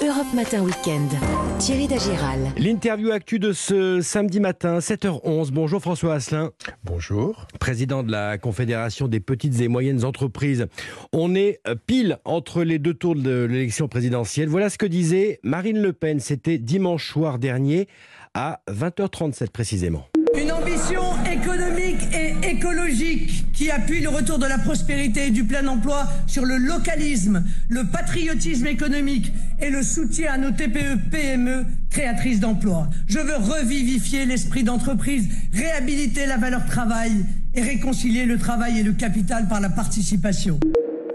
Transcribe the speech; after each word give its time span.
Europe 0.00 0.32
Matin 0.32 0.62
Weekend. 0.62 1.10
Thierry 1.58 1.88
Dagiral. 1.88 2.52
L'interview 2.56 3.10
actu 3.10 3.40
de 3.40 3.52
ce 3.52 4.00
samedi 4.00 4.38
matin, 4.38 4.78
7h11. 4.78 5.50
Bonjour 5.50 5.80
François 5.80 6.14
Asselin. 6.14 6.52
Bonjour. 6.84 7.46
Président 7.58 8.04
de 8.04 8.12
la 8.12 8.38
Confédération 8.38 9.08
des 9.08 9.18
petites 9.18 9.60
et 9.60 9.66
moyennes 9.66 10.04
entreprises. 10.04 10.66
On 11.12 11.34
est 11.34 11.60
euh, 11.66 11.74
pile 11.74 12.18
entre 12.24 12.62
les 12.62 12.78
deux 12.78 12.94
tours 12.94 13.16
de 13.16 13.44
l'élection 13.44 13.88
présidentielle. 13.88 14.48
Voilà 14.48 14.70
ce 14.70 14.78
que 14.78 14.86
disait 14.86 15.40
Marine 15.42 15.82
Le 15.82 15.92
Pen. 15.92 16.20
C'était 16.20 16.58
dimanche 16.58 17.08
soir 17.08 17.40
dernier 17.40 17.88
à 18.34 18.60
20h37 18.70 19.50
précisément. 19.50 20.06
Une 20.40 20.52
ambition 20.52 21.02
économique 21.24 21.77
et 22.12 22.50
écologique 22.50 23.44
qui 23.52 23.70
appuie 23.70 24.00
le 24.00 24.08
retour 24.08 24.38
de 24.38 24.46
la 24.46 24.58
prospérité 24.58 25.26
et 25.26 25.30
du 25.30 25.44
plein 25.44 25.66
emploi 25.66 26.06
sur 26.26 26.44
le 26.44 26.56
localisme, 26.56 27.44
le 27.68 27.84
patriotisme 27.84 28.66
économique 28.66 29.32
et 29.60 29.70
le 29.70 29.82
soutien 29.82 30.34
à 30.34 30.38
nos 30.38 30.50
TPE-PME 30.50 31.64
créatrices 31.90 32.40
d'emplois. 32.40 32.88
Je 33.08 33.18
veux 33.18 33.36
revivifier 33.36 34.26
l'esprit 34.26 34.62
d'entreprise, 34.62 35.28
réhabiliter 35.52 36.26
la 36.26 36.36
valeur 36.36 36.64
travail 36.66 37.12
et 37.54 37.62
réconcilier 37.62 38.24
le 38.24 38.38
travail 38.38 38.78
et 38.78 38.82
le 38.82 38.92
capital 38.92 39.48
par 39.48 39.60
la 39.60 39.70
participation. 39.70 40.60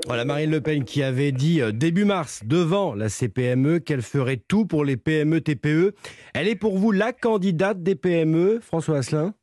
Voilà 0.06 0.26
Marine 0.26 0.52
Le 0.52 0.60
Pen 0.60 0.84
qui 0.84 1.02
avait 1.02 1.32
dit 1.32 1.62
euh, 1.62 1.72
début 1.72 2.04
mars 2.04 2.42
devant 2.46 2.94
la 2.94 3.08
CPME 3.08 3.80
qu'elle 3.80 4.02
ferait 4.02 4.42
tout 4.46 4.66
pour 4.66 4.84
les 4.84 4.98
PME 4.98 5.40
TPE. 5.40 5.96
Elle 6.34 6.50
est 6.50 6.56
pour 6.56 6.78
vous 6.78 6.92
la 6.92 7.14
candidate 7.14 7.82
des 7.82 7.96
PME, 7.96 8.60
François 8.62 8.98
Asselin? 8.98 9.34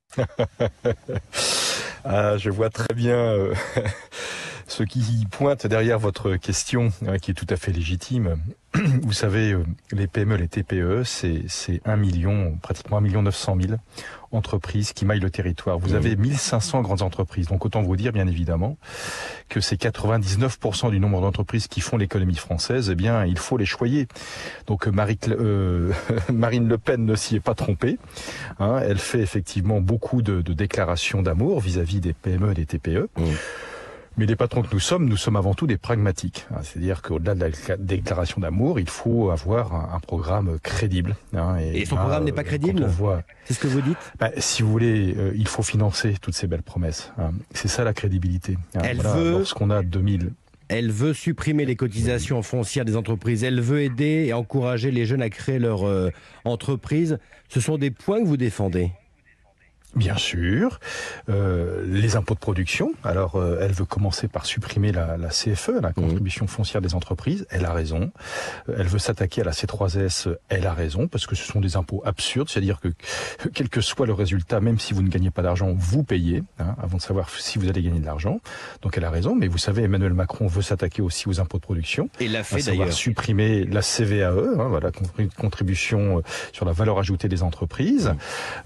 Ah, 2.05 2.37
Je 2.37 2.51
vois 2.51 2.71
très 2.71 2.95
bien 2.95 3.17
euh, 3.17 3.55
ce 4.67 4.83
qui 4.83 5.27
pointe 5.31 5.67
derrière 5.67 5.99
votre 5.99 6.37
question, 6.37 6.93
hein, 7.07 7.19
qui 7.19 7.31
est 7.33 7.35
tout 7.35 7.47
à 7.51 7.57
fait 7.57 7.73
légitime. 7.73 8.39
Vous 9.03 9.13
savez, 9.13 9.53
euh, 9.53 9.65
les 9.91 10.07
PME, 10.07 10.37
les 10.37 10.47
TPE, 10.47 11.03
c'est 11.05 11.81
1 11.85 11.97
million, 11.97 12.57
pratiquement 12.63 12.99
1 12.99 13.01
million 13.01 13.23
900 13.23 13.57
000 13.61 13.75
entreprises 14.33 14.93
qui 14.93 15.05
maillent 15.05 15.19
le 15.19 15.31
territoire. 15.31 15.79
Vous 15.79 15.95
avez 15.95 16.15
1500 16.15 16.83
grandes 16.83 17.03
entreprises. 17.03 17.49
Donc 17.49 17.65
autant 17.65 17.83
vous 17.83 17.97
dire, 17.97 18.13
bien 18.13 18.29
évidemment, 18.29 18.77
que 19.49 19.61
ces 19.61 19.75
99% 19.75 20.91
du 20.91 21.01
nombre 21.01 21.21
d'entreprises 21.21 21.67
qui 21.67 21.81
font 21.81 21.97
l'économie 21.97 22.37
française, 22.37 22.91
eh 22.91 22.95
bien, 22.95 23.25
il 23.25 23.39
faut 23.39 23.57
les 23.57 23.67
choyer. 23.67 24.07
Donc 24.69 24.87
Marie, 24.87 25.19
euh, 25.29 25.93
Marine 26.33 26.69
Le 26.69 26.79
Pen 26.79 27.05
ne 27.05 27.17
s'y 27.17 27.37
est 27.37 27.41
pas 27.41 27.55
trompée. 27.55 27.99
Hein. 28.61 28.81
elle 28.85 28.99
fait 28.99 29.21
effectivement 29.21 29.81
beaucoup 29.81 30.23
de, 30.23 30.41
déclarations 30.53 31.23
d'amour 31.23 31.61
vis-à-vis 31.61 32.01
des 32.01 32.13
PME 32.13 32.53
et 32.53 32.55
des 32.55 32.67
TPE. 32.67 33.09
Mais 34.17 34.27
les 34.27 34.37
patrons 34.37 34.63
que 34.63 34.73
nous 34.73 34.81
sommes, 34.81 35.09
nous 35.09 35.17
sommes 35.17 35.37
avant 35.37 35.55
tout 35.55 35.67
des 35.67 35.77
pragmatiques. 35.77 36.47
Hein. 36.51 36.61
C'est-à-dire 36.63 37.03
qu'au-delà 37.03 37.35
de 37.35 37.41
la 37.41 37.77
déclaration 37.77 38.41
d'amour, 38.41 38.81
il 38.81 38.89
faut 38.89 39.31
avoir 39.31 39.95
un, 39.95 40.01
programme 40.01 40.59
crédible. 40.63 41.17
Hein. 41.35 41.57
et, 41.59 41.85
son 41.85 41.97
programme 41.97 42.25
n'est 42.25 42.33
pas 42.33 42.41
euh, 42.41 42.45
crédible 42.45 42.89
C'est 43.45 43.55
ce 43.55 43.61
que 43.61 43.69
vous 43.69 43.81
dites 43.81 43.99
bah, 44.19 44.31
Si 44.39 44.63
vous 44.63 44.71
voulez, 44.71 45.15
euh, 45.17 45.33
il 45.37 45.47
faut 45.47 45.63
financer 45.63 46.15
toutes 46.21 46.35
ces 46.35 46.47
belles 46.47 46.63
promesses. 46.63 47.13
Hein. 47.19 47.31
C'est 47.53 47.69
ça 47.69 47.85
la 47.85 47.93
crédibilité. 47.95 48.59
Elle 48.75 49.01
veut... 49.01 49.33
Lorsqu'on 49.33 49.71
a 49.71 49.83
2000... 49.83 50.33
Elle 50.69 50.93
veut 50.93 51.15
supprimer 51.15 51.65
les 51.65 51.75
cotisations 51.75 52.43
foncières 52.43 52.85
des 52.85 52.97
entreprises. 52.97 53.43
Elle 53.43 53.61
veut 53.61 53.83
aider 53.83 54.27
et 54.29 54.33
encourager 54.33 54.93
les 54.93 55.05
jeunes 55.05 55.23
à 55.23 55.29
créer 55.29 55.59
leur 55.59 55.85
euh, 55.85 56.11
entreprise. 56.45 57.19
Ce 57.49 57.59
sont 57.59 57.77
des 57.77 57.91
points 57.91 58.23
que 58.23 58.27
vous 58.29 58.37
défendez 58.37 58.93
Bien 59.97 60.17
sûr, 60.17 60.79
euh, 61.29 61.85
les 61.85 62.15
impôts 62.15 62.35
de 62.35 62.39
production. 62.39 62.93
Alors, 63.03 63.35
euh, 63.35 63.59
elle 63.61 63.73
veut 63.73 63.85
commencer 63.85 64.29
par 64.29 64.47
supprimer 64.47 64.93
la, 64.93 65.17
la 65.17 65.29
CFE, 65.29 65.81
la 65.83 65.91
mmh. 65.91 65.95
contribution 65.95 66.47
foncière 66.47 66.81
des 66.81 66.95
entreprises. 66.95 67.45
Elle 67.51 67.65
a 67.65 67.73
raison. 67.73 68.13
Euh, 68.69 68.77
elle 68.79 68.87
veut 68.87 69.01
s'attaquer 69.01 69.41
à 69.41 69.45
la 69.45 69.51
C3S. 69.51 70.33
Elle 70.49 70.67
a 70.69 70.75
raison 70.75 71.09
parce 71.09 71.27
que 71.27 71.35
ce 71.35 71.45
sont 71.45 71.61
des 71.61 71.77
impôts 71.77 72.03
absurdes. 72.05 72.49
C'est-à-dire 72.49 72.79
que 72.79 72.89
quel 73.53 73.69
que 73.69 73.81
soit 73.81 74.07
le 74.07 74.13
résultat, 74.13 74.61
même 74.61 74.79
si 74.79 74.95
vous 74.95 75.03
ne 75.03 75.09
gagnez 75.09 75.31
pas 75.31 75.43
d'argent, 75.43 75.75
vous 75.77 76.05
payez 76.05 76.45
hein, 76.61 76.77
avant 76.81 76.99
de 76.99 77.03
savoir 77.03 77.29
si 77.29 77.59
vous 77.59 77.69
allez 77.69 77.83
gagner 77.83 77.99
de 78.01 78.07
l'argent. 78.07 78.41
Donc, 78.83 78.97
elle 78.97 79.05
a 79.05 79.11
raison. 79.11 79.35
Mais 79.35 79.49
vous 79.49 79.59
savez, 79.59 79.83
Emmanuel 79.83 80.15
Macron 80.15 80.47
veut 80.47 80.63
s'attaquer 80.63 81.03
aussi 81.03 81.29
aux 81.29 81.41
impôts 81.41 81.59
de 81.59 81.63
production. 81.63 82.11
Et 82.21 82.29
l'a 82.29 82.45
fait 82.45 82.63
d'ailleurs. 82.63 82.93
Supprimer 82.93 83.65
la 83.65 83.83
CVAE, 83.83 84.29
hein, 84.29 84.69
voilà, 84.69 84.91
contribution 85.37 86.23
sur 86.53 86.65
la 86.65 86.73
valeur 86.73 86.99
ajoutée 86.99 87.29
des 87.29 87.43
entreprises. 87.43 88.15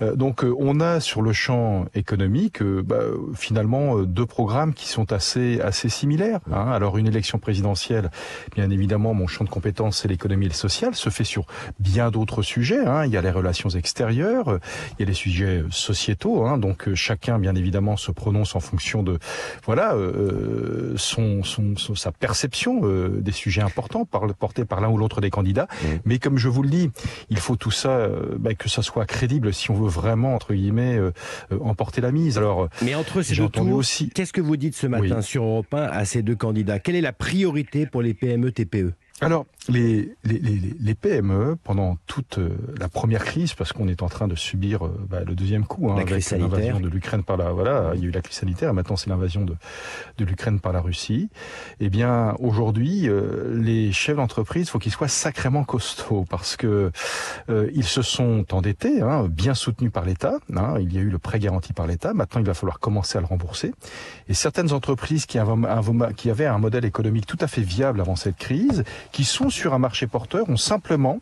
Mmh. 0.00 0.16
donc, 0.16 0.44
on 0.58 0.80
a 0.80 1.00
sur 1.00 1.13
le 1.22 1.32
champ 1.32 1.86
économique, 1.94 2.62
euh, 2.62 2.82
bah, 2.82 3.00
finalement, 3.34 3.98
euh, 3.98 4.06
deux 4.06 4.26
programmes 4.26 4.74
qui 4.74 4.88
sont 4.88 5.12
assez 5.12 5.60
assez 5.60 5.88
similaires. 5.88 6.40
Hein. 6.52 6.70
Alors, 6.70 6.98
une 6.98 7.06
élection 7.06 7.38
présidentielle, 7.38 8.10
bien 8.54 8.70
évidemment, 8.70 9.14
mon 9.14 9.26
champ 9.26 9.44
de 9.44 9.50
compétences, 9.50 10.00
c'est 10.02 10.08
l'économie 10.08 10.46
et 10.46 10.48
le 10.48 10.54
social, 10.54 10.94
se 10.94 11.10
fait 11.10 11.24
sur 11.24 11.46
bien 11.78 12.10
d'autres 12.10 12.42
sujets. 12.42 12.84
Hein. 12.86 13.04
Il 13.06 13.12
y 13.12 13.16
a 13.16 13.22
les 13.22 13.30
relations 13.30 13.68
extérieures, 13.70 14.58
il 14.92 15.00
y 15.00 15.02
a 15.04 15.06
les 15.06 15.14
sujets 15.14 15.64
sociétaux. 15.70 16.46
Hein. 16.46 16.58
Donc, 16.58 16.88
euh, 16.88 16.94
chacun, 16.94 17.38
bien 17.38 17.54
évidemment, 17.54 17.96
se 17.96 18.10
prononce 18.10 18.54
en 18.56 18.60
fonction 18.60 19.02
de 19.02 19.18
voilà 19.64 19.94
son, 20.96 21.42
son, 21.42 21.74
sa 21.76 22.12
perception 22.12 22.82
des 22.84 23.32
sujets 23.32 23.62
importants 23.62 24.04
par, 24.04 24.22
portés 24.34 24.64
par 24.64 24.80
l'un 24.80 24.88
ou 24.88 24.96
l'autre 24.96 25.20
des 25.20 25.30
candidats. 25.30 25.68
Mmh. 25.70 25.86
Mais 26.04 26.18
comme 26.18 26.38
je 26.38 26.48
vous 26.48 26.62
le 26.62 26.68
dis, 26.68 26.90
il 27.30 27.38
faut 27.38 27.56
tout 27.56 27.70
ça, 27.70 28.08
bah, 28.38 28.54
que 28.54 28.68
ça 28.68 28.82
soit 28.82 29.06
crédible 29.06 29.52
si 29.52 29.70
on 29.70 29.74
veut 29.74 29.88
vraiment 29.88 30.34
entre 30.34 30.54
guillemets 30.54 30.98
euh, 30.98 31.03
emporter 31.60 32.00
la 32.00 32.12
mise. 32.12 32.38
Alors, 32.38 32.68
mais 32.82 32.94
entre 32.94 33.22
ces 33.22 33.34
deux 33.36 33.48
tours, 33.48 33.72
aussi... 33.72 34.08
qu'est-ce 34.08 34.32
que 34.32 34.40
vous 34.40 34.56
dites 34.56 34.76
ce 34.76 34.86
matin 34.86 35.20
sur 35.20 35.44
Europe 35.44 35.72
1 35.72 35.82
à 35.82 36.04
ces 36.04 36.22
deux 36.22 36.36
candidats? 36.36 36.78
Quelle 36.78 36.96
est 36.96 37.00
la 37.00 37.12
priorité 37.12 37.86
pour 37.86 38.02
les 38.02 38.14
PME 38.14 38.52
TPE 38.52 38.92
alors, 39.20 39.46
les, 39.68 40.12
les, 40.24 40.38
les, 40.38 40.94
PME, 40.94 41.56
pendant 41.62 41.96
toute 42.06 42.38
euh, 42.38 42.50
la 42.78 42.88
première 42.88 43.24
crise, 43.24 43.54
parce 43.54 43.72
qu'on 43.72 43.86
est 43.86 44.02
en 44.02 44.08
train 44.08 44.26
de 44.26 44.34
subir 44.34 44.84
euh, 44.84 44.90
bah, 45.08 45.20
le 45.24 45.36
deuxième 45.36 45.64
coup, 45.64 45.88
hein, 45.88 45.96
avec 45.96 46.30
l'invasion 46.32 46.80
de 46.80 46.88
l'Ukraine 46.88 47.22
par 47.22 47.36
la... 47.36 47.52
Voilà, 47.52 47.92
il 47.94 48.00
y 48.00 48.04
a 48.04 48.08
eu 48.08 48.10
la 48.10 48.20
crise 48.20 48.38
sanitaire, 48.38 48.74
maintenant 48.74 48.96
c'est 48.96 49.08
l'invasion 49.08 49.44
de, 49.44 49.54
de 50.18 50.24
l'Ukraine 50.24 50.58
par 50.58 50.72
la 50.72 50.80
Russie. 50.80 51.30
Eh 51.78 51.90
bien, 51.90 52.34
aujourd'hui, 52.40 53.08
euh, 53.08 53.56
les 53.56 53.92
chefs 53.92 54.16
d'entreprise, 54.16 54.68
faut 54.68 54.80
qu'ils 54.80 54.92
soient 54.92 55.08
sacrément 55.08 55.62
costauds, 55.62 56.24
parce 56.28 56.56
que 56.56 56.90
ils 57.48 57.84
se 57.84 58.02
sont 58.02 58.44
endettés, 58.52 59.00
hein, 59.00 59.28
bien 59.30 59.54
soutenus 59.54 59.92
par 59.92 60.04
l'État. 60.04 60.38
Hein, 60.54 60.74
il 60.80 60.92
y 60.92 60.98
a 60.98 61.00
eu 61.00 61.08
le 61.08 61.18
prêt 61.18 61.38
garanti 61.38 61.72
par 61.72 61.86
l'État. 61.86 62.14
Maintenant, 62.14 62.40
il 62.40 62.46
va 62.46 62.54
falloir 62.54 62.80
commencer 62.80 63.16
à 63.16 63.20
le 63.20 63.26
rembourser. 63.26 63.72
Et 64.28 64.34
certaines 64.34 64.72
entreprises 64.72 65.26
qui 65.26 65.38
avaient 65.38 65.52
un, 65.52 66.12
qui 66.12 66.30
avaient 66.30 66.46
un 66.46 66.58
modèle 66.58 66.84
économique 66.84 67.26
tout 67.26 67.38
à 67.40 67.46
fait 67.46 67.62
viable 67.62 68.00
avant 68.00 68.16
cette 68.16 68.36
crise, 68.36 68.84
qui 69.12 69.24
sont 69.24 69.50
sur 69.50 69.74
un 69.74 69.78
marché 69.78 70.06
porteur 70.06 70.48
ont 70.48 70.56
simplement 70.56 71.20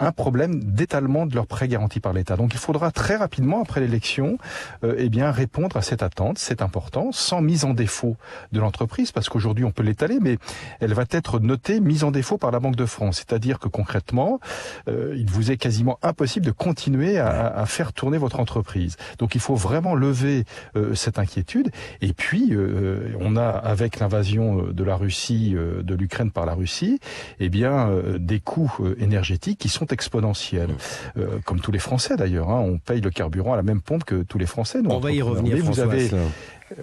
un 0.00 0.12
problème 0.12 0.62
d'étalement 0.62 1.26
de 1.26 1.34
leurs 1.34 1.46
prêts 1.46 1.68
garantis 1.68 2.00
par 2.00 2.12
l'État. 2.12 2.36
Donc 2.36 2.54
il 2.54 2.58
faudra 2.58 2.90
très 2.90 3.16
rapidement, 3.16 3.62
après 3.62 3.80
l'élection, 3.80 4.38
euh, 4.84 4.94
eh 4.98 5.08
bien 5.08 5.30
répondre 5.30 5.76
à 5.76 5.82
cette 5.82 6.02
attente, 6.02 6.38
c'est 6.38 6.62
important, 6.62 7.10
sans 7.12 7.40
mise 7.40 7.64
en 7.64 7.74
défaut 7.74 8.16
de 8.52 8.60
l'entreprise, 8.60 9.12
parce 9.12 9.28
qu'aujourd'hui 9.28 9.64
on 9.64 9.72
peut 9.72 9.82
l'étaler, 9.82 10.18
mais 10.20 10.38
elle 10.80 10.94
va 10.94 11.04
être 11.10 11.40
notée 11.40 11.80
mise 11.80 12.04
en 12.04 12.10
défaut 12.10 12.38
par 12.38 12.50
la 12.50 12.60
Banque 12.60 12.76
de 12.76 12.86
France. 12.86 13.16
C'est-à-dire 13.18 13.58
que 13.58 13.68
concrètement, 13.68 14.40
euh, 14.88 15.14
il 15.16 15.30
vous 15.30 15.50
est 15.50 15.56
quasiment 15.56 15.98
impossible 16.02 16.46
de 16.46 16.50
continuer 16.50 17.18
à, 17.18 17.46
à, 17.48 17.66
faire 17.66 17.92
tourner 17.92 18.18
votre 18.18 18.40
entreprise. 18.40 18.96
Donc 19.18 19.34
il 19.34 19.40
faut 19.40 19.54
vraiment 19.54 19.94
lever 19.94 20.44
euh, 20.76 20.94
cette 20.94 21.18
inquiétude. 21.18 21.70
Et 22.00 22.12
puis 22.12 22.50
euh, 22.52 23.14
on 23.20 23.36
a, 23.36 23.48
avec 23.48 23.98
l'invasion 23.98 24.62
de 24.62 24.84
la 24.84 24.96
Russie, 24.96 25.54
de 25.54 25.94
l'Ukraine 25.94 26.30
par 26.30 26.46
la 26.46 26.54
Russie, 26.54 27.00
eh 27.40 27.48
bien 27.48 27.88
euh, 27.88 28.18
des 28.18 28.40
coûts 28.40 28.72
euh, 28.80 28.94
énergétiques 28.98 29.58
qui 29.58 29.68
sont 29.68 29.86
exponentiels, 29.86 30.74
euh, 31.16 31.38
comme 31.44 31.60
tous 31.60 31.72
les 31.72 31.78
Français 31.78 32.16
d'ailleurs. 32.16 32.50
Hein. 32.50 32.60
on 32.60 32.78
paye 32.78 33.00
le 33.00 33.10
carburant 33.10 33.52
à 33.52 33.56
la 33.56 33.62
même 33.62 33.80
pompe 33.80 34.04
que 34.04 34.22
tous 34.22 34.38
les 34.38 34.46
Français. 34.46 34.80
on 34.84 34.98
va 34.98 35.12
y 35.12 35.22
revenir. 35.22 35.56
vous 35.64 35.80
avez 35.80 36.10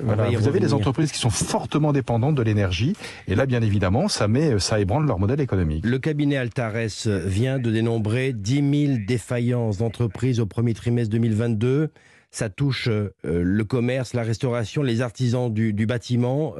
vous 0.03 0.47
avez 0.47 0.59
des 0.59 0.73
entreprises 0.75 1.11
qui 1.11 1.17
sont 1.17 1.31
fortement 1.31 1.91
dépendantes 1.91 2.35
de 2.35 2.43
l'énergie, 2.43 2.95
et 3.27 3.33
là, 3.33 3.47
bien 3.47 3.63
évidemment, 3.63 4.07
ça 4.07 4.27
met, 4.27 4.59
ça 4.59 4.79
ébranle 4.79 5.07
leur 5.07 5.17
modèle 5.17 5.41
économique. 5.41 5.83
Le 5.83 5.97
cabinet 5.97 6.37
Altares 6.37 7.07
vient 7.25 7.57
de 7.57 7.71
dénombrer 7.71 8.31
10 8.33 8.87
000 8.87 8.99
défaillances 9.07 9.79
d'entreprises 9.79 10.39
au 10.39 10.45
premier 10.45 10.75
trimestre 10.75 11.09
2022. 11.13 11.89
Ça 12.29 12.49
touche 12.49 12.87
le 13.23 13.63
commerce, 13.63 14.13
la 14.13 14.21
restauration, 14.21 14.83
les 14.83 15.01
artisans 15.01 15.51
du, 15.51 15.73
bâtiment. 15.87 16.53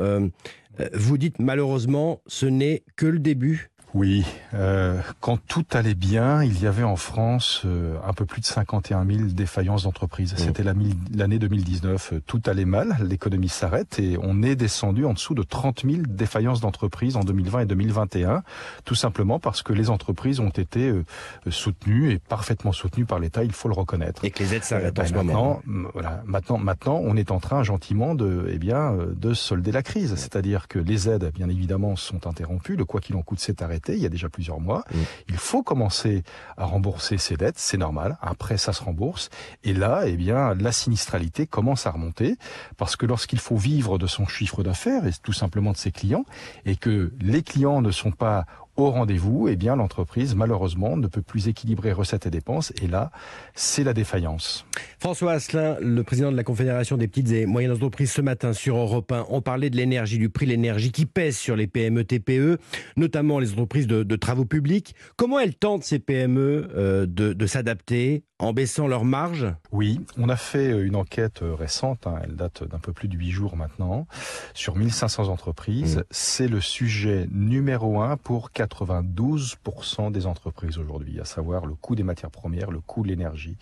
Vous 0.94 1.18
dites 1.18 1.40
malheureusement, 1.40 2.22
ce 2.28 2.46
n'est 2.46 2.84
que 2.96 3.06
le 3.06 3.20
début 3.20 3.70
oui, 3.96 4.24
euh, 4.54 5.02
quand 5.20 5.38
tout 5.48 5.66
allait 5.72 5.96
bien, 5.96 6.44
il 6.44 6.62
y 6.62 6.68
avait 6.68 6.84
en 6.84 6.96
France 6.96 7.64
euh, 7.66 7.98
un 8.06 8.14
peu 8.14 8.26
plus 8.26 8.40
de 8.42 8.46
51 8.46 9.06
000 9.06 9.20
défaillances 9.30 9.84
d'entreprises. 9.84 10.34
Mmh. 10.34 10.38
C'était 10.38 10.64
l'année 10.64 11.40
2019. 11.40 12.14
Tout 12.28 12.42
allait 12.46 12.66
mal, 12.66 12.98
l'économie 13.02 13.50
s'arrête 13.50 13.98
et 14.00 14.18
on 14.22 14.44
est 14.44 14.56
descendu 14.56 15.06
en 15.06 15.14
dessous 15.14 15.34
de 15.34 15.42
30 15.42 15.86
000 15.90 16.04
défaillances 16.08 16.62
d'entreprises 16.62 17.16
en 17.16 17.22
2020 17.22 17.62
et 17.62 17.66
2021, 17.66 18.44
tout 18.86 18.96
simplement 18.96 19.40
parce 19.40 19.64
que 19.64 19.74
les 19.74 19.90
entreprises 19.90 20.40
ont 20.40 20.50
été 20.50 20.90
euh, 20.90 21.04
soutenues 21.50 22.12
et 22.12 22.20
parfaitement 22.20 22.72
soutenues 22.72 23.06
par 23.06 23.20
l'État, 23.20 23.44
il 23.44 23.54
faut 23.54 23.70
le 23.70 23.76
reconnaître. 23.76 24.24
Et 24.24 24.30
que 24.30 24.44
les 24.44 24.54
aides 24.54 24.64
s'arrêtent 24.64 25.00
en 25.00 25.06
ce 25.06 25.14
moment. 25.14 25.62
Voilà, 25.94 26.22
maintenant, 26.26 26.60
maintenant, 26.60 27.02
on 27.04 27.16
est 27.16 27.32
en 27.32 27.40
train 27.40 27.64
gentiment 27.64 28.14
de, 28.14 28.50
eh 28.52 28.60
bien, 28.60 28.96
de 29.16 29.34
solder 29.34 29.72
la 29.72 29.82
crise. 29.82 30.14
C'est-à-dire 30.16 30.68
que 30.68 30.78
les 30.78 31.10
aides, 31.10 31.32
bien 31.34 31.50
évidemment, 31.50 31.96
sont 31.96 32.28
interrompues. 32.28 32.76
Le 32.76 32.86
quoi 32.86 33.02
qu'il 33.02 33.16
en 33.16 33.22
coûte 33.22 33.40
s'est 33.40 33.64
arrêté 33.64 33.79
arrêté 33.80 33.94
il 33.96 34.00
y 34.00 34.06
a 34.06 34.10
déjà 34.10 34.30
plusieurs 34.30 34.60
mois. 34.60 34.84
Il 35.28 35.38
faut 35.38 35.64
commencer 35.64 36.24
à 36.58 36.66
rembourser 36.66 37.18
ses 37.18 37.38
dettes, 37.38 37.58
c'est 37.58 37.78
normal. 37.78 38.18
Après, 38.22 38.58
ça 38.58 38.74
se 38.74 38.84
rembourse. 38.84 39.30
Et 39.64 39.74
là, 39.74 40.04
eh 40.06 40.16
bien, 40.16 40.54
la 40.56 40.72
sinistralité 40.72 41.48
commence 41.48 41.88
à 41.88 41.92
remonter 41.92 42.38
parce 42.78 42.96
que 42.96 43.06
lorsqu'il 43.06 43.40
faut 43.40 43.58
vivre 43.58 43.98
de 43.98 44.08
son 44.08 44.28
chiffre 44.28 44.64
d'affaires 44.64 45.06
et 45.08 45.12
tout 45.24 45.34
simplement 45.34 45.72
de 45.72 45.78
ses 45.78 45.92
clients 45.92 46.26
et 46.66 46.76
que 46.76 47.12
les 47.22 47.42
clients 47.42 47.82
ne 47.82 47.92
sont 47.92 48.12
pas 48.12 48.46
au 48.86 48.92
rendez-vous, 48.92 49.48
eh 49.48 49.56
bien 49.56 49.76
l'entreprise 49.76 50.36
malheureusement 50.36 50.98
ne 50.98 51.08
peut 51.08 51.22
plus 51.22 51.48
équilibrer 51.48 51.92
recettes 51.92 52.26
et 52.26 52.30
dépenses 52.30 52.74
et 52.82 52.88
là, 52.88 53.12
c'est 53.54 53.84
la 53.84 53.94
défaillance. 53.94 54.66
François 55.00 55.34
Asselin, 55.34 55.78
le 55.82 56.04
président 56.04 56.32
de 56.32 56.38
la 56.38 56.44
Confédération 56.44 56.98
des 56.98 57.08
petites 57.08 57.32
et 57.32 57.46
moyennes 57.46 57.72
entreprises 57.72 58.12
ce 58.12 58.22
matin 58.22 58.54
sur 58.54 58.78
Europe 58.78 59.12
1, 59.12 59.26
on 59.30 59.42
parlait 59.42 59.70
de 59.70 59.78
l'énergie, 59.78 60.18
du 60.18 60.30
prix 60.30 60.46
de 60.46 60.52
l'énergie 60.52 60.92
qui 60.92 61.06
pèse 61.06 61.38
sur 61.38 61.56
les 61.56 61.68
PME 61.68 62.04
TPE, 62.04 62.58
notamment 62.98 63.40
les 63.40 63.52
entreprises 63.52 63.88
de, 63.88 64.16
travaux 64.16 64.46
publics. 64.46 64.96
Comment 65.16 65.40
elles 65.40 65.56
tentent 65.56 65.84
ces 65.84 66.00
PME 66.00 66.70
euh, 66.76 67.06
de 67.06 67.46
s'adapter? 67.46 68.24
En 68.40 68.54
baissant 68.54 68.88
leurs 68.88 69.04
marges 69.04 69.54
Oui, 69.74 70.00
on 70.18 70.30
a 70.30 70.38
fait 70.38 70.72
une 70.82 70.96
enquête 70.96 71.42
récente, 71.42 72.08
hein, 72.08 72.16
elle 72.24 72.38
date 72.38 72.64
d'un 72.64 72.80
peu 72.80 72.94
plus 72.94 73.10
de 73.10 73.18
huit 73.18 73.32
jours 73.32 73.58
maintenant, 73.58 74.08
sur 74.54 74.78
1500 74.78 75.28
entreprises. 75.28 75.98
Mmh. 75.98 76.04
C'est 76.10 76.48
le 76.48 76.62
sujet 76.62 77.28
numéro 77.32 78.02
un 78.02 78.16
pour 78.16 78.52
92% 78.52 80.12
des 80.12 80.26
entreprises 80.26 80.78
aujourd'hui, 80.78 81.20
à 81.20 81.26
savoir 81.26 81.66
le 81.66 81.76
coût 81.76 81.96
des 81.96 82.04
matières 82.04 82.32
premières, 82.32 82.72
le 82.72 82.80
coût 82.80 83.04
de 83.04 83.10
l'énergie. 83.10 83.58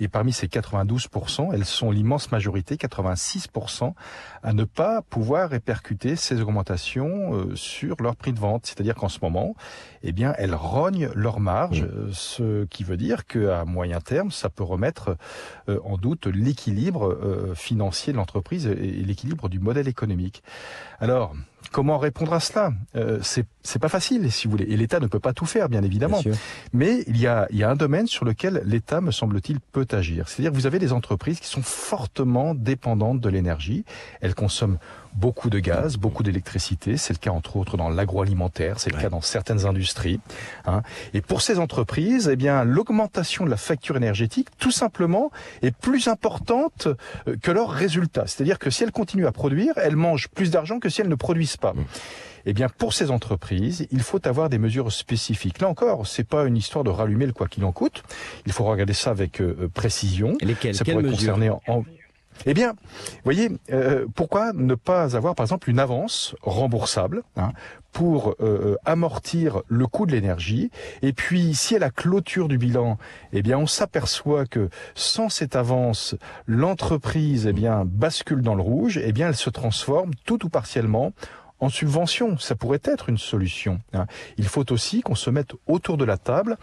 Et 0.00 0.08
parmi 0.08 0.32
ces 0.32 0.48
92%, 0.48 1.50
elles 1.54 1.64
sont 1.64 1.92
l'immense 1.92 2.32
majorité, 2.32 2.74
86%, 2.74 3.94
à 4.42 4.52
ne 4.52 4.64
pas 4.64 5.02
pouvoir 5.02 5.50
répercuter 5.50 6.16
ces 6.16 6.40
augmentations 6.40 7.32
euh, 7.32 7.54
sur 7.54 8.02
leur 8.02 8.16
prix 8.16 8.32
de 8.32 8.40
vente. 8.40 8.66
C'est-à-dire 8.66 8.96
qu'en 8.96 9.08
ce 9.08 9.20
moment, 9.22 9.54
eh 10.02 10.10
bien, 10.10 10.34
elles 10.36 10.54
rognent 10.54 11.10
leur 11.14 11.38
marge, 11.38 11.84
euh, 11.84 12.08
ce 12.12 12.64
qui 12.64 12.82
veut 12.82 12.96
dire 12.96 13.24
qu'à 13.26 13.64
moyen 13.64 14.00
terme, 14.00 14.15
ça 14.30 14.48
peut 14.48 14.64
remettre 14.64 15.16
euh, 15.68 15.78
en 15.84 15.96
doute 15.96 16.26
l'équilibre 16.26 17.08
euh, 17.12 17.54
financier 17.54 18.12
de 18.12 18.18
l'entreprise 18.18 18.66
et 18.66 18.74
l'équilibre 19.04 19.48
du 19.48 19.58
modèle 19.58 19.88
économique. 19.88 20.42
Alors, 21.00 21.34
comment 21.72 21.98
répondre 21.98 22.32
à 22.32 22.40
cela? 22.40 22.72
Euh, 22.94 23.18
C'est 23.22 23.78
pas 23.80 23.88
facile, 23.88 24.30
si 24.30 24.46
vous 24.46 24.52
voulez. 24.52 24.66
Et 24.68 24.76
l'État 24.76 25.00
ne 25.00 25.06
peut 25.08 25.18
pas 25.18 25.32
tout 25.32 25.46
faire, 25.46 25.68
bien 25.68 25.82
évidemment. 25.82 26.20
Bien. 26.22 26.32
Mais 26.72 27.02
il 27.08 27.18
y, 27.18 27.26
a, 27.26 27.46
il 27.50 27.58
y 27.58 27.64
a 27.64 27.70
un 27.70 27.74
domaine 27.76 28.06
sur 28.06 28.24
lequel 28.24 28.62
l'État, 28.64 29.00
me 29.00 29.10
semble-t-il, 29.10 29.58
peut 29.60 29.88
agir. 29.90 30.28
C'est-à-dire 30.28 30.52
que 30.52 30.56
vous 30.56 30.66
avez 30.66 30.78
des 30.78 30.92
entreprises 30.92 31.40
qui 31.40 31.48
sont 31.48 31.62
fortement 31.62 32.54
dépendantes 32.54 33.20
de 33.20 33.28
l'énergie. 33.28 33.84
Elles 34.20 34.34
consomment 34.36 34.78
beaucoup 35.14 35.50
de 35.50 35.58
gaz, 35.58 35.96
beaucoup 35.96 36.22
d'électricité. 36.22 36.96
C'est 36.96 37.14
le 37.14 37.18
cas, 37.18 37.30
entre 37.32 37.56
autres, 37.56 37.76
dans 37.76 37.88
l'agroalimentaire. 37.88 38.78
C'est 38.78 38.90
le 38.90 38.96
Ouais. 38.96 39.02
cas 39.02 39.10
dans 39.10 39.20
certaines 39.22 39.66
industries. 39.66 40.20
hein. 40.66 40.82
Et 41.14 41.20
pour 41.20 41.40
ces 41.42 41.58
entreprises, 41.58 42.28
eh 42.32 42.36
bien, 42.36 42.62
l'augmentation 42.64 43.44
de 43.44 43.50
la 43.50 43.56
facture 43.56 43.96
énergétique, 43.96 44.05
tout 44.58 44.70
simplement, 44.70 45.30
est 45.62 45.74
plus 45.74 46.08
importante 46.08 46.88
euh, 47.26 47.36
que 47.40 47.50
leurs 47.50 47.70
résultats. 47.70 48.26
C'est-à-dire 48.26 48.58
que 48.58 48.70
si 48.70 48.84
elles 48.84 48.92
continuent 48.92 49.26
à 49.26 49.32
produire, 49.32 49.74
elles 49.76 49.96
mangent 49.96 50.28
plus 50.28 50.50
d'argent 50.50 50.78
que 50.78 50.88
si 50.88 51.00
elles 51.00 51.08
ne 51.08 51.14
produisent 51.14 51.56
pas. 51.56 51.74
Eh 52.48 52.52
bien, 52.52 52.68
pour 52.68 52.92
ces 52.92 53.10
entreprises, 53.10 53.88
il 53.90 54.00
faut 54.00 54.24
avoir 54.26 54.48
des 54.48 54.58
mesures 54.58 54.92
spécifiques. 54.92 55.60
Là 55.60 55.68
encore, 55.68 56.06
c'est 56.06 56.24
pas 56.24 56.44
une 56.44 56.56
histoire 56.56 56.84
de 56.84 56.90
rallumer 56.90 57.26
le 57.26 57.32
quoi 57.32 57.48
qu'il 57.48 57.64
en 57.64 57.72
coûte. 57.72 58.04
Il 58.46 58.52
faut 58.52 58.64
regarder 58.64 58.92
ça 58.92 59.10
avec 59.10 59.40
euh, 59.40 59.56
euh, 59.62 59.68
précision. 59.68 60.34
Et 60.40 60.44
lesquelles? 60.44 60.76
Ça 60.76 60.84
pourrait 60.84 61.02
concerner 61.02 61.50
en... 61.50 61.84
Eh 62.44 62.54
bien, 62.54 62.72
vous 62.72 63.20
voyez, 63.24 63.50
euh, 63.72 64.06
pourquoi 64.14 64.52
ne 64.52 64.74
pas 64.74 65.16
avoir, 65.16 65.34
par 65.34 65.44
exemple, 65.44 65.70
une 65.70 65.78
avance 65.78 66.36
remboursable 66.42 67.22
hein, 67.36 67.52
pour 67.92 68.34
euh, 68.40 68.76
amortir 68.84 69.62
le 69.68 69.86
coût 69.86 70.06
de 70.06 70.12
l'énergie? 70.12 70.70
Et 71.02 71.12
puis, 71.12 71.54
si 71.54 71.76
à 71.76 71.78
la 71.78 71.90
clôture 71.90 72.48
du 72.48 72.58
bilan, 72.58 72.98
eh 73.32 73.42
bien, 73.42 73.58
on 73.58 73.66
s'aperçoit 73.66 74.46
que 74.46 74.68
sans 74.94 75.28
cette 75.28 75.56
avance, 75.56 76.14
l'entreprise, 76.46 77.46
eh 77.46 77.52
bien, 77.52 77.84
bascule 77.84 78.42
dans 78.42 78.54
le 78.54 78.62
rouge, 78.62 79.00
eh 79.02 79.12
bien, 79.12 79.28
elle 79.28 79.36
se 79.36 79.50
transforme 79.50 80.10
tout 80.24 80.44
ou 80.44 80.48
partiellement 80.48 81.12
en 81.60 81.68
subvention. 81.68 82.38
Ça 82.38 82.54
pourrait 82.54 82.80
être 82.84 83.08
une 83.08 83.18
solution. 83.18 83.80
hein. 83.94 84.06
Il 84.38 84.46
faut 84.46 84.70
aussi 84.72 85.00
qu'on 85.00 85.14
se 85.14 85.30
mette 85.30 85.52
autour 85.66 85.96
de 85.96 86.04
la 86.04 86.16
table 86.16 86.56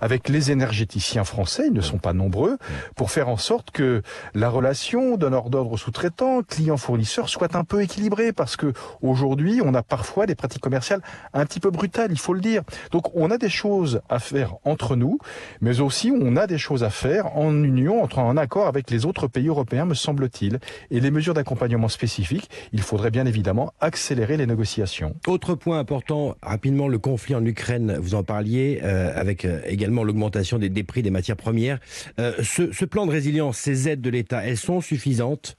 avec 0.00 0.28
les 0.28 0.50
énergéticiens 0.50 1.24
français, 1.24 1.64
ils 1.66 1.72
ne 1.72 1.80
sont 1.80 1.98
pas 1.98 2.12
nombreux, 2.12 2.58
pour 2.96 3.10
faire 3.10 3.28
en 3.28 3.36
sorte 3.36 3.70
que 3.70 4.02
la 4.34 4.48
relation 4.48 5.16
donneur 5.16 5.50
d'ordre 5.50 5.76
sous-traitant, 5.76 6.42
client-fournisseur 6.42 7.28
soit 7.28 7.54
un 7.54 7.64
peu 7.64 7.82
équilibrée 7.82 8.32
parce 8.32 8.56
que 8.56 8.72
aujourd'hui, 9.02 9.60
on 9.64 9.74
a 9.74 9.82
parfois 9.82 10.26
des 10.26 10.34
pratiques 10.34 10.62
commerciales 10.62 11.02
un 11.32 11.46
petit 11.46 11.60
peu 11.60 11.70
brutales, 11.70 12.10
il 12.10 12.18
faut 12.18 12.34
le 12.34 12.40
dire. 12.40 12.62
Donc 12.90 13.14
on 13.14 13.30
a 13.30 13.38
des 13.38 13.48
choses 13.48 14.00
à 14.08 14.18
faire 14.18 14.56
entre 14.64 14.96
nous, 14.96 15.18
mais 15.60 15.80
aussi 15.80 16.12
on 16.18 16.36
a 16.36 16.46
des 16.46 16.58
choses 16.58 16.84
à 16.84 16.90
faire 16.90 17.36
en 17.36 17.52
union, 17.62 18.02
en 18.02 18.36
accord 18.36 18.66
avec 18.66 18.90
les 18.90 19.06
autres 19.06 19.28
pays 19.28 19.48
européens, 19.48 19.84
me 19.84 19.94
semble-t-il. 19.94 20.58
Et 20.90 21.00
les 21.00 21.10
mesures 21.10 21.34
d'accompagnement 21.34 21.88
spécifiques, 21.88 22.50
il 22.72 22.82
faudrait 22.82 23.10
bien 23.10 23.26
évidemment 23.26 23.72
accélérer 23.80 24.36
négociations. 24.46 25.14
Autre 25.26 25.54
point 25.54 25.78
important, 25.78 26.36
rapidement, 26.42 26.88
le 26.88 26.98
conflit 26.98 27.34
en 27.34 27.44
Ukraine, 27.44 27.96
vous 28.00 28.14
en 28.14 28.22
parliez, 28.22 28.80
euh, 28.82 29.12
avec 29.14 29.44
euh, 29.44 29.60
également 29.66 30.04
l'augmentation 30.04 30.58
des, 30.58 30.82
prix 30.82 31.02
des 31.02 31.10
matières 31.10 31.36
premières. 31.36 31.78
Euh, 32.18 32.32
ce 32.42 32.84
plan 32.84 33.06
de 33.06 33.12
résilience, 33.12 33.58
ces 33.58 33.88
aides 33.88 34.00
de 34.00 34.10
l'État, 34.10 34.44
elles 34.44 34.56
sont 34.56 34.80
suffisantes? 34.80 35.56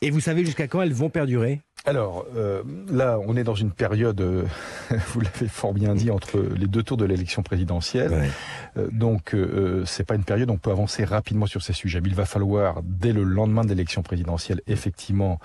Et 0.00 0.10
vous 0.10 0.20
savez 0.20 0.44
jusqu'à 0.44 0.66
quand 0.66 0.82
elles 0.82 0.92
vont 0.92 1.10
perdurer? 1.10 1.60
Alors 1.86 2.24
euh, 2.34 2.62
là, 2.90 3.18
on 3.26 3.36
est 3.36 3.44
dans 3.44 3.54
une 3.54 3.70
période, 3.70 4.18
euh, 4.22 4.44
vous 5.08 5.20
l'avez 5.20 5.48
fort 5.48 5.74
bien 5.74 5.94
dit, 5.94 6.10
entre 6.10 6.40
les 6.56 6.66
deux 6.66 6.82
tours 6.82 6.96
de 6.96 7.04
l'élection 7.04 7.42
présidentielle. 7.42 8.30
Euh, 8.78 8.88
donc, 8.90 9.34
euh, 9.34 9.84
c'est 9.84 10.04
pas 10.04 10.14
une 10.14 10.24
période 10.24 10.50
où 10.50 10.54
on 10.54 10.58
peut 10.58 10.70
avancer 10.70 11.04
rapidement 11.04 11.44
sur 11.44 11.62
ces 11.62 11.74
sujets. 11.74 12.00
Mais 12.00 12.08
il 12.08 12.14
va 12.14 12.24
falloir, 12.24 12.80
dès 12.82 13.12
le 13.12 13.22
lendemain 13.22 13.64
de 13.64 13.68
l'élection 13.68 14.02
présidentielle, 14.02 14.62
effectivement 14.66 15.38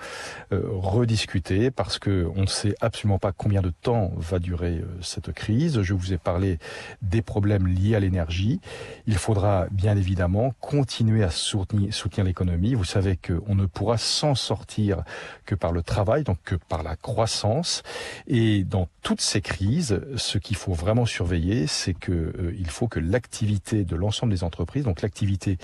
euh, 0.52 0.62
rediscuter 0.66 1.70
parce 1.70 1.98
que 1.98 2.26
on 2.34 2.42
ne 2.42 2.46
sait 2.46 2.74
absolument 2.80 3.18
pas 3.18 3.32
combien 3.32 3.60
de 3.60 3.70
temps 3.82 4.10
va 4.16 4.38
durer 4.38 4.82
cette 5.02 5.32
crise. 5.32 5.82
Je 5.82 5.92
vous 5.92 6.14
ai 6.14 6.18
parlé 6.18 6.58
des 7.02 7.20
problèmes 7.20 7.66
liés 7.66 7.96
à 7.96 8.00
l'énergie. 8.00 8.60
Il 9.06 9.16
faudra 9.16 9.66
bien 9.70 9.94
évidemment 9.96 10.54
continuer 10.60 11.22
à 11.22 11.30
soutenir, 11.30 11.92
soutenir 11.92 12.24
l'économie. 12.24 12.74
Vous 12.74 12.84
savez 12.84 13.18
qu'on 13.18 13.54
ne 13.54 13.66
pourra 13.66 13.98
s'en 13.98 14.34
sortir 14.34 15.02
que 15.44 15.54
par 15.54 15.72
le 15.72 15.82
travail, 15.82 16.24
donc 16.30 16.38
que 16.44 16.54
par 16.54 16.84
la 16.84 16.94
croissance. 16.94 17.82
Et 18.28 18.62
dans 18.62 18.86
toutes 19.02 19.20
ces 19.20 19.40
crises, 19.40 20.00
ce 20.16 20.38
qu'il 20.38 20.56
faut 20.56 20.72
vraiment 20.72 21.04
surveiller, 21.04 21.66
c'est 21.66 21.94
que 21.94 22.12
euh, 22.12 22.54
il 22.56 22.70
faut 22.70 22.86
que 22.86 23.00
l'activité 23.00 23.84
de 23.84 23.96
l'ensemble 23.96 24.32
des 24.32 24.44
entreprises, 24.44 24.84
donc 24.84 25.02
l'activité 25.02 25.58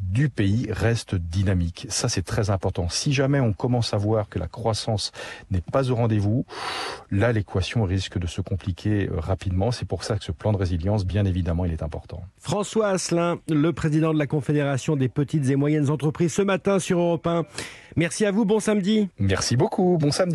du 0.00 0.28
pays 0.28 0.68
reste 0.70 1.14
dynamique. 1.14 1.86
Ça, 1.88 2.08
c'est 2.08 2.22
très 2.22 2.50
important. 2.50 2.88
Si 2.88 3.12
jamais 3.12 3.40
on 3.40 3.52
commence 3.52 3.94
à 3.94 3.96
voir 3.96 4.28
que 4.28 4.38
la 4.38 4.46
croissance 4.46 5.12
n'est 5.50 5.60
pas 5.60 5.90
au 5.90 5.94
rendez-vous, 5.94 6.44
là, 7.10 7.32
l'équation 7.32 7.84
risque 7.84 8.18
de 8.18 8.26
se 8.26 8.40
compliquer 8.40 9.08
euh, 9.08 9.18
rapidement. 9.18 9.70
C'est 9.70 9.86
pour 9.86 10.04
ça 10.04 10.16
que 10.16 10.24
ce 10.24 10.32
plan 10.32 10.52
de 10.52 10.58
résilience, 10.58 11.04
bien 11.04 11.24
évidemment, 11.24 11.64
il 11.64 11.72
est 11.72 11.82
important. 11.82 12.22
François 12.38 12.88
Asselin, 12.88 13.38
le 13.48 13.72
président 13.72 14.14
de 14.14 14.18
la 14.18 14.26
Confédération 14.26 14.96
des 14.96 15.08
petites 15.08 15.50
et 15.50 15.56
moyennes 15.56 15.90
entreprises, 15.90 16.32
ce 16.32 16.42
matin 16.42 16.78
sur 16.78 16.98
Europe 16.98 17.26
1. 17.26 17.44
Merci 17.96 18.24
à 18.24 18.30
vous, 18.30 18.44
bon 18.44 18.60
samedi. 18.60 19.08
Merci 19.18 19.56
beaucoup. 19.56 19.98
Bon 19.98 20.12
samedi. 20.12 20.26